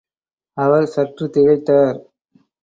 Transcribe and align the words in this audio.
அவர் 0.57 0.85
சற்று 0.85 1.25
திகைத்தார். 1.29 1.99